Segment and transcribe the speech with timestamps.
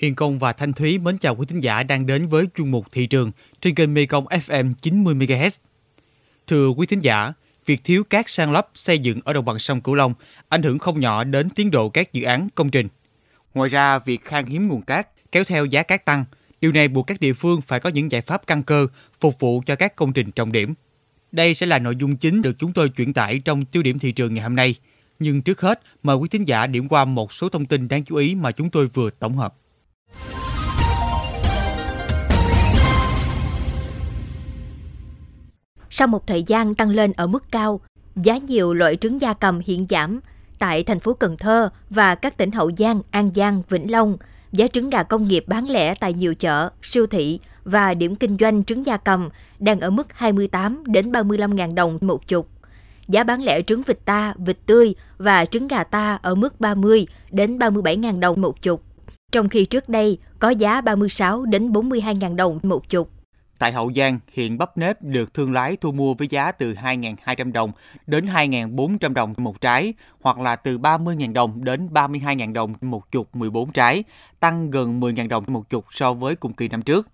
[0.00, 2.86] Hiền Công và Thanh Thúy mến chào quý thính giả đang đến với chuyên mục
[2.92, 5.58] thị trường trên kênh Mekong FM 90MHz.
[6.46, 7.32] Thưa quý thính giả,
[7.66, 10.14] việc thiếu cát san lấp xây dựng ở đồng bằng sông Cửu Long
[10.48, 12.88] ảnh hưởng không nhỏ đến tiến độ các dự án công trình.
[13.54, 16.24] Ngoài ra, việc khan hiếm nguồn cát kéo theo giá cát tăng,
[16.60, 18.86] điều này buộc các địa phương phải có những giải pháp căn cơ
[19.20, 20.74] phục vụ cho các công trình trọng điểm.
[21.32, 24.12] Đây sẽ là nội dung chính được chúng tôi chuyển tải trong tiêu điểm thị
[24.12, 24.74] trường ngày hôm nay.
[25.18, 28.16] Nhưng trước hết, mời quý thính giả điểm qua một số thông tin đáng chú
[28.16, 29.54] ý mà chúng tôi vừa tổng hợp.
[36.00, 37.80] Sau một thời gian tăng lên ở mức cao,
[38.16, 40.20] giá nhiều loại trứng gia cầm hiện giảm.
[40.58, 44.16] Tại thành phố Cần Thơ và các tỉnh Hậu Giang, An Giang, Vĩnh Long,
[44.52, 48.36] giá trứng gà công nghiệp bán lẻ tại nhiều chợ, siêu thị và điểm kinh
[48.40, 52.48] doanh trứng gia cầm đang ở mức 28 đến 35 ngàn đồng một chục.
[53.08, 57.06] Giá bán lẻ trứng vịt ta, vịt tươi và trứng gà ta ở mức 30
[57.30, 58.82] đến 37 ngàn đồng một chục.
[59.32, 63.10] Trong khi trước đây có giá 36 đến 42 ngàn đồng một chục.
[63.60, 67.52] Tại Hậu Giang, hiện bắp nếp được thương lái thu mua với giá từ 2.200
[67.52, 67.72] đồng
[68.06, 73.36] đến 2.400 đồng một trái, hoặc là từ 30.000 đồng đến 32.000 đồng một chục
[73.36, 74.04] 14 trái,
[74.40, 77.08] tăng gần 10.000 đồng một chục so với cùng kỳ năm trước.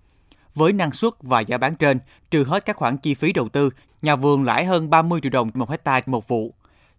[0.54, 1.98] Với năng suất và giá bán trên,
[2.30, 3.70] trừ hết các khoản chi phí đầu tư,
[4.02, 6.54] nhà vườn lãi hơn 30 triệu đồng một hectare một vụ.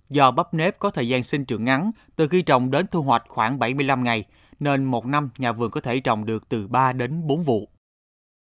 [0.10, 3.24] Do bắp nếp có thời gian sinh trưởng ngắn, từ khi trồng đến thu hoạch
[3.28, 4.24] khoảng 75 ngày,
[4.60, 7.70] nên một năm nhà vườn có thể trồng được từ 3 đến 4 vụ.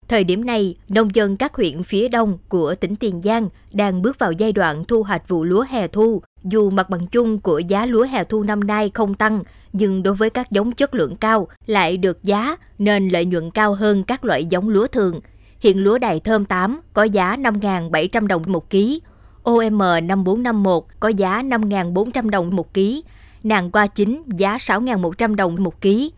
[0.07, 4.19] Thời điểm này, nông dân các huyện phía đông của tỉnh Tiền Giang đang bước
[4.19, 6.21] vào giai đoạn thu hoạch vụ lúa hè thu.
[6.43, 10.13] Dù mặt bằng chung của giá lúa hè thu năm nay không tăng, nhưng đối
[10.13, 14.25] với các giống chất lượng cao lại được giá nên lợi nhuận cao hơn các
[14.25, 15.19] loại giống lúa thường.
[15.59, 19.01] Hiện lúa đài thơm 8 có giá 5.700 đồng một ký,
[19.43, 23.03] OM 5451 có giá 5.400 đồng một ký,
[23.43, 26.11] nàng qua chính giá 6.100 đồng một ký,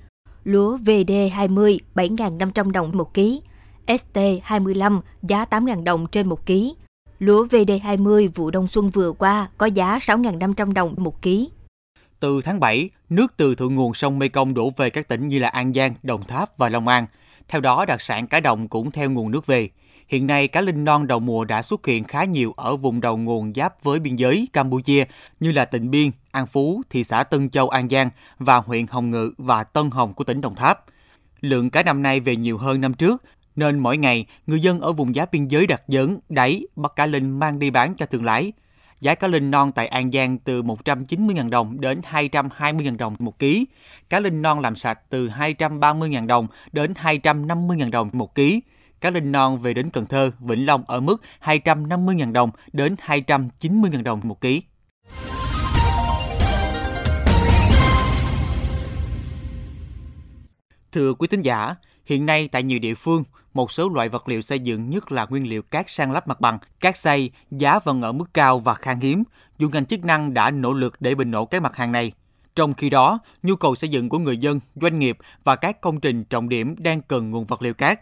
[0.43, 3.41] lúa VD20 7.500 đồng một ký,
[3.89, 6.75] ST25 giá 8.000 đồng trên một ký.
[7.19, 11.49] Lúa VD20 vụ đông xuân vừa qua có giá 6.500 đồng một ký.
[12.19, 15.47] Từ tháng 7, nước từ thượng nguồn sông Mekong đổ về các tỉnh như là
[15.47, 17.05] An Giang, Đồng Tháp và Long An.
[17.47, 19.69] Theo đó, đặc sản cá đồng cũng theo nguồn nước về.
[20.07, 23.17] Hiện nay, cá linh non đầu mùa đã xuất hiện khá nhiều ở vùng đầu
[23.17, 25.05] nguồn giáp với biên giới Campuchia
[25.39, 29.11] như là tỉnh Biên, An Phú, thị xã Tân Châu, An Giang và huyện Hồng
[29.11, 30.85] Ngự và Tân Hồng của tỉnh Đồng Tháp.
[31.41, 33.23] Lượng cá năm nay về nhiều hơn năm trước
[33.59, 37.05] nên mỗi ngày người dân ở vùng giá biên giới đặt dấn, đáy, bắt cá
[37.05, 38.51] linh mang đi bán cho thương lái.
[39.01, 43.65] Giá cá linh non tại An Giang từ 190.000 đồng đến 220.000 đồng một ký.
[44.09, 48.61] Cá linh non làm sạch từ 230.000 đồng đến 250.000 đồng một ký.
[49.01, 54.03] Cá linh non về đến Cần Thơ, Vĩnh Long ở mức 250.000 đồng đến 290.000
[54.03, 54.61] đồng một ký.
[60.91, 63.23] Thưa quý tín giả, hiện nay tại nhiều địa phương,
[63.59, 66.41] một số loại vật liệu xây dựng nhất là nguyên liệu cát san lấp mặt
[66.41, 69.23] bằng, cát xây, giá vẫn ở mức cao và khan hiếm,
[69.57, 72.11] dù ngành chức năng đã nỗ lực để bình ổn các mặt hàng này.
[72.55, 75.99] Trong khi đó, nhu cầu xây dựng của người dân, doanh nghiệp và các công
[75.99, 77.99] trình trọng điểm đang cần nguồn vật liệu cát.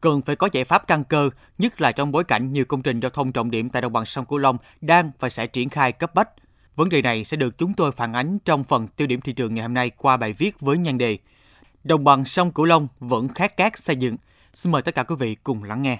[0.00, 3.00] Cần phải có giải pháp căn cơ, nhất là trong bối cảnh nhiều công trình
[3.00, 5.92] giao thông trọng điểm tại đồng bằng sông Cửu Long đang và sẽ triển khai
[5.92, 6.28] cấp bách.
[6.76, 9.54] Vấn đề này sẽ được chúng tôi phản ánh trong phần tiêu điểm thị trường
[9.54, 11.18] ngày hôm nay qua bài viết với nhan đề
[11.84, 14.16] Đồng bằng sông Cửu Long vẫn khát cát xây dựng,
[14.54, 15.98] Xin mời tất cả quý vị cùng lắng nghe.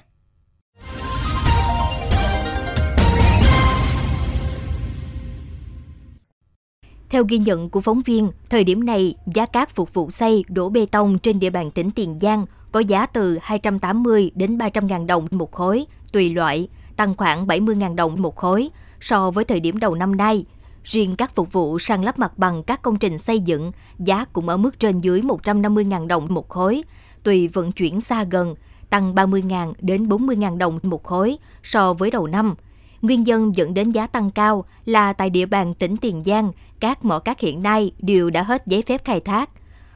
[7.10, 10.68] Theo ghi nhận của phóng viên, thời điểm này, giá cát phục vụ xây đổ
[10.68, 15.06] bê tông trên địa bàn tỉnh Tiền Giang có giá từ 280 đến 300 ngàn
[15.06, 18.70] đồng một khối, tùy loại, tăng khoảng 70 ngàn đồng một khối
[19.00, 20.44] so với thời điểm đầu năm nay.
[20.84, 24.48] Riêng các phục vụ sang lắp mặt bằng các công trình xây dựng, giá cũng
[24.48, 26.82] ở mức trên dưới 150 ngàn đồng một khối,
[27.28, 28.54] tùy vận chuyển xa gần,
[28.90, 32.54] tăng 30.000 đến 40.000 đồng một khối so với đầu năm.
[33.02, 37.04] Nguyên nhân dẫn đến giá tăng cao là tại địa bàn tỉnh Tiền Giang, các
[37.04, 39.50] mỏ cát hiện nay đều đã hết giấy phép khai thác.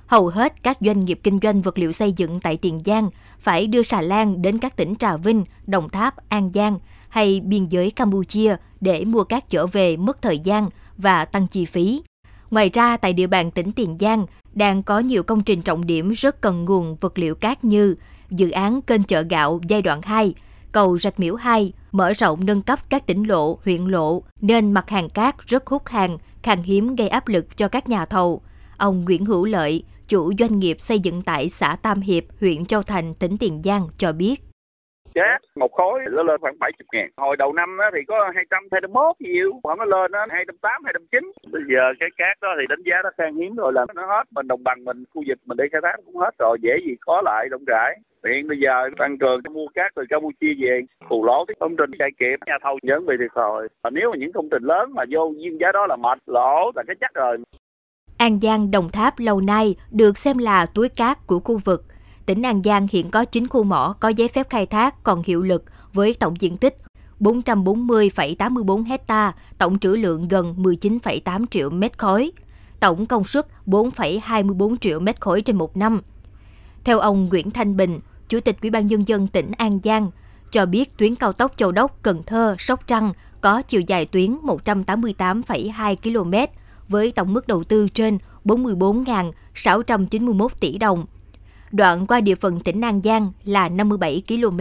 [0.06, 3.66] Hầu hết các doanh nghiệp kinh doanh vật liệu xây dựng tại Tiền Giang phải
[3.66, 6.78] đưa xà lan đến các tỉnh Trà Vinh, Đồng Tháp, An Giang
[7.08, 11.64] hay biên giới Campuchia để mua cát trở về mất thời gian và tăng chi
[11.64, 12.02] phí.
[12.50, 16.10] Ngoài ra, tại địa bàn tỉnh Tiền Giang, đang có nhiều công trình trọng điểm
[16.10, 17.94] rất cần nguồn vật liệu cát như
[18.30, 20.34] dự án kênh chợ gạo giai đoạn 2,
[20.72, 24.90] cầu Rạch Miễu 2, mở rộng nâng cấp các tỉnh lộ, huyện lộ, nên mặt
[24.90, 28.42] hàng cát rất hút hàng, khan hiếm gây áp lực cho các nhà thầu.
[28.76, 32.82] Ông Nguyễn Hữu Lợi, chủ doanh nghiệp xây dựng tại xã Tam Hiệp, huyện Châu
[32.82, 34.51] Thành, tỉnh Tiền Giang cho biết.
[35.14, 37.10] Cát một khối nó lên khoảng 70 ngàn.
[37.16, 41.32] Hồi đầu năm thì có 200, 201 nhiều, khoảng nó lên nó 280, 290.
[41.52, 44.24] Bây giờ cái cát đó thì đánh giá nó khan hiếm rồi là nó hết.
[44.30, 46.94] Mình đồng bằng mình, khu vực mình đi khai thác cũng hết rồi, dễ gì
[47.00, 47.92] có lại rộng rãi.
[48.28, 50.80] Hiện bây giờ tăng cường mua cát từ Campuchia về,
[51.10, 53.68] bù lỗ cái công trình chạy kịp, nhà thầu nhấn bị thiệt thòi.
[53.92, 56.82] Nếu mà những công trình lớn mà vô duyên giá đó là mệt, lỗ là
[56.86, 57.38] cái chắc rồi.
[58.18, 61.80] An Giang, Đồng Tháp lâu nay được xem là túi cát của khu vực.
[62.26, 65.42] Tỉnh An Giang hiện có 9 khu mỏ có giấy phép khai thác còn hiệu
[65.42, 66.76] lực với tổng diện tích
[67.20, 72.32] 440,84 hecta, tổng trữ lượng gần 19,8 triệu mét khối,
[72.80, 76.00] tổng công suất 4,24 triệu mét khối trên một năm.
[76.84, 80.10] Theo ông Nguyễn Thanh Bình, Chủ tịch Ủy ban Nhân dân tỉnh An Giang,
[80.50, 84.36] cho biết tuyến cao tốc Châu Đốc, Cần Thơ, Sóc Trăng có chiều dài tuyến
[84.42, 86.34] 188,2 km
[86.88, 91.06] với tổng mức đầu tư trên 44.691 tỷ đồng.
[91.72, 94.60] Đoạn qua địa phận tỉnh An Giang là 57 km,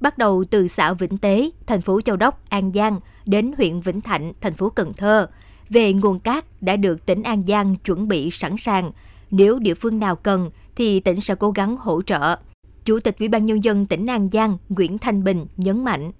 [0.00, 4.00] bắt đầu từ xã Vĩnh Tế, thành phố Châu Đốc, An Giang đến huyện Vĩnh
[4.00, 5.26] Thạnh, thành phố Cần Thơ.
[5.68, 8.92] Về nguồn cát đã được tỉnh An Giang chuẩn bị sẵn sàng.
[9.30, 12.36] Nếu địa phương nào cần thì tỉnh sẽ cố gắng hỗ trợ.
[12.84, 16.12] Chủ tịch Ủy ban Nhân dân tỉnh An Giang Nguyễn Thanh Bình nhấn mạnh.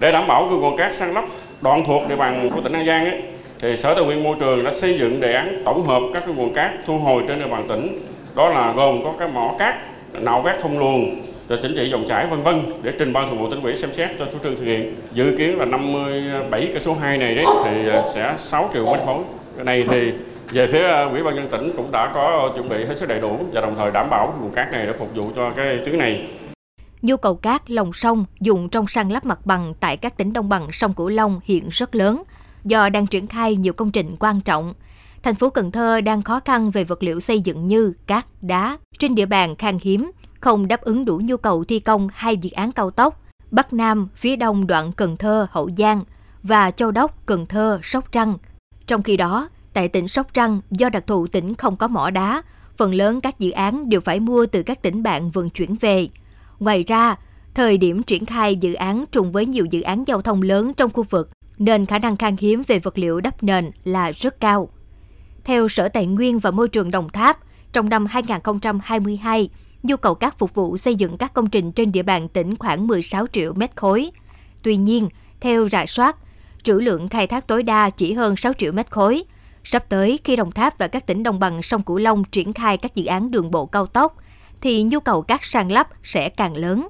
[0.00, 1.24] Để đảm bảo nguồn cát săn lấp
[1.62, 3.22] đoạn thuộc địa bàn của tỉnh An Giang ấy,
[3.60, 6.34] thì Sở Tài nguyên Môi trường đã xây dựng đề án tổng hợp các cái
[6.34, 8.02] nguồn cát thu hồi trên địa bàn tỉnh.
[8.34, 9.74] Đó là gồm có cái mỏ cát,
[10.12, 13.38] nạo vét thông luồng, rồi chỉnh trị dòng chảy vân vân để trình ban thường
[13.38, 14.94] vụ tỉnh ủy xem xét cho chủ trương thực hiện.
[15.12, 19.00] Dự kiến là 57 cái số 2 này đấy thì à, sẽ 6 triệu mét
[19.06, 19.18] khối.
[19.56, 20.12] Cái này thì
[20.52, 23.20] về phía à, ủy ban nhân tỉnh cũng đã có chuẩn bị hết sức đầy
[23.20, 25.98] đủ và đồng thời đảm bảo nguồn cát này để phục vụ cho cái tuyến
[25.98, 26.28] này.
[27.02, 30.48] Nhu cầu cát lòng sông dùng trong san lấp mặt bằng tại các tỉnh đồng
[30.48, 32.22] bằng sông Cửu Long hiện rất lớn
[32.64, 34.74] do đang triển khai nhiều công trình quan trọng.
[35.22, 38.78] Thành phố Cần Thơ đang khó khăn về vật liệu xây dựng như cát, đá
[38.98, 42.50] trên địa bàn khan hiếm, không đáp ứng đủ nhu cầu thi công hai dự
[42.50, 46.04] án cao tốc Bắc Nam, phía đông đoạn Cần Thơ, Hậu Giang
[46.42, 48.38] và Châu Đốc, Cần Thơ, Sóc Trăng.
[48.86, 52.42] Trong khi đó, tại tỉnh Sóc Trăng, do đặc thù tỉnh không có mỏ đá,
[52.76, 56.08] phần lớn các dự án đều phải mua từ các tỉnh bạn vận chuyển về.
[56.58, 57.16] Ngoài ra,
[57.54, 60.90] thời điểm triển khai dự án trùng với nhiều dự án giao thông lớn trong
[60.90, 64.68] khu vực, nên khả năng khan hiếm về vật liệu đắp nền là rất cao.
[65.50, 67.38] Theo Sở Tài nguyên và Môi trường Đồng Tháp,
[67.72, 69.48] trong năm 2022,
[69.82, 72.86] nhu cầu cát phục vụ xây dựng các công trình trên địa bàn tỉnh khoảng
[72.86, 74.10] 16 triệu mét khối.
[74.62, 75.08] Tuy nhiên,
[75.40, 76.16] theo rà soát,
[76.62, 79.22] trữ lượng khai thác tối đa chỉ hơn 6 triệu mét khối.
[79.64, 82.76] Sắp tới, khi Đồng Tháp và các tỉnh đồng bằng sông Cửu Long triển khai
[82.76, 84.16] các dự án đường bộ cao tốc,
[84.60, 86.88] thì nhu cầu cát san lấp sẽ càng lớn.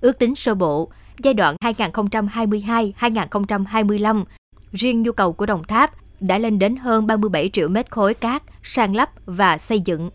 [0.00, 4.24] Ước tính sơ bộ, giai đoạn 2022-2025,
[4.72, 8.42] riêng nhu cầu của Đồng Tháp đã lên đến hơn 37 triệu mét khối cát
[8.62, 10.10] san lấp và xây dựng.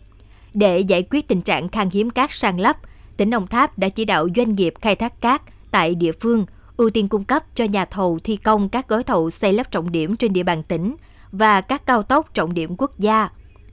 [0.54, 2.76] Để giải quyết tình trạng khan hiếm cát san lấp,
[3.16, 6.46] tỉnh Đồng Tháp đã chỉ đạo doanh nghiệp khai thác cát tại địa phương
[6.76, 9.92] ưu tiên cung cấp cho nhà thầu thi công các gói thầu xây lắp trọng
[9.92, 10.96] điểm trên địa bàn tỉnh
[11.32, 13.28] và các cao tốc trọng điểm quốc gia.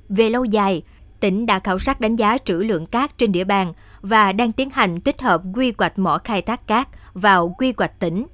[0.10, 0.81] Về lâu dài,
[1.19, 4.69] tỉnh đã khảo sát đánh giá trữ lượng cát trên địa bàn và đang tiến
[4.69, 8.25] hành tích hợp quy hoạch mỏ khai thác cát vào quy hoạch tỉnh.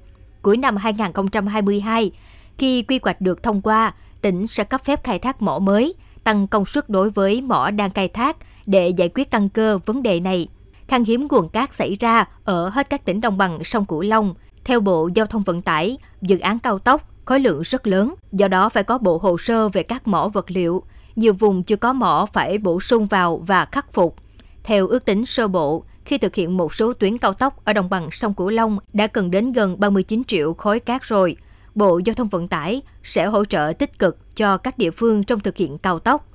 [0.42, 2.10] Cuối năm 2022,
[2.58, 6.46] khi quy hoạch được thông qua, tỉnh sẽ cấp phép khai thác mỏ mới, tăng
[6.46, 8.36] công suất đối với mỏ đang khai thác
[8.66, 10.48] để giải quyết căn cơ vấn đề này.
[10.88, 14.34] Khan hiếm nguồn cát xảy ra ở hết các tỉnh đồng bằng sông Cửu Long.
[14.64, 18.48] Theo Bộ Giao thông Vận tải, dự án cao tốc khối lượng rất lớn, do
[18.48, 20.82] đó phải có bộ hồ sơ về các mỏ vật liệu.
[21.16, 24.16] Nhiều vùng chưa có mỏ phải bổ sung vào và khắc phục.
[24.62, 27.90] Theo ước tính sơ bộ, khi thực hiện một số tuyến cao tốc ở đồng
[27.90, 31.36] bằng sông Cửu Long đã cần đến gần 39 triệu khối cát rồi.
[31.74, 35.40] Bộ Giao thông Vận tải sẽ hỗ trợ tích cực cho các địa phương trong
[35.40, 36.28] thực hiện cao tốc.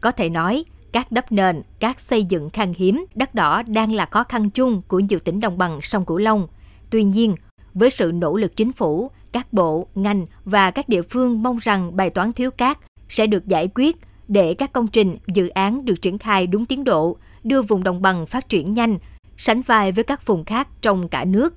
[0.00, 4.06] Có thể nói, các đắp nền, các xây dựng khan hiếm, đất đỏ đang là
[4.06, 6.46] khó khăn chung của nhiều tỉnh đồng bằng sông Cửu Long.
[6.90, 7.34] Tuy nhiên,
[7.74, 11.96] với sự nỗ lực chính phủ, các bộ, ngành và các địa phương mong rằng
[11.96, 13.96] bài toán thiếu cát sẽ được giải quyết
[14.28, 18.02] để các công trình, dự án được triển khai đúng tiến độ, đưa vùng đồng
[18.02, 18.98] bằng phát triển nhanh,
[19.36, 21.54] sánh vai với các vùng khác trong cả nước.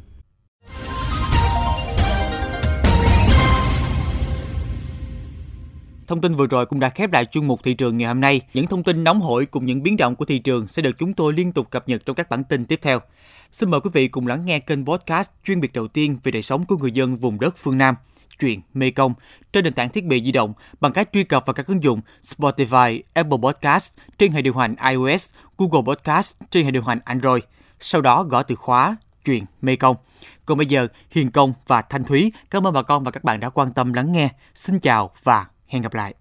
[6.07, 8.41] Thông tin vừa rồi cũng đã khép lại chuyên mục thị trường ngày hôm nay.
[8.53, 11.13] Những thông tin nóng hổi cùng những biến động của thị trường sẽ được chúng
[11.13, 12.99] tôi liên tục cập nhật trong các bản tin tiếp theo.
[13.51, 16.41] Xin mời quý vị cùng lắng nghe kênh podcast chuyên biệt đầu tiên về đời
[16.41, 17.95] sống của người dân vùng đất phương Nam,
[18.39, 19.13] chuyện Mê Công,
[19.53, 22.01] trên nền tảng thiết bị di động bằng cách truy cập vào các ứng dụng
[22.23, 27.43] Spotify, Apple Podcast trên hệ điều hành iOS, Google Podcast trên hệ điều hành Android.
[27.79, 29.95] Sau đó gõ từ khóa chuyện Mê Công.
[30.45, 33.39] Còn bây giờ, Hiền Công và Thanh Thúy cảm ơn bà con và các bạn
[33.39, 34.29] đã quan tâm lắng nghe.
[34.53, 36.13] Xin chào và hẹn gặp lại.